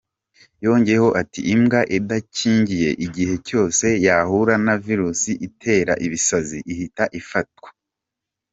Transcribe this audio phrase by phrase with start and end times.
[0.65, 7.69] Yongeye ati “Imbwa idakingiye igihe cyose yahura na Virus itera ibisazi, ihita ifatwa.